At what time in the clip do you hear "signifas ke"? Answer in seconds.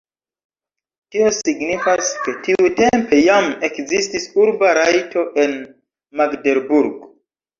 1.39-2.31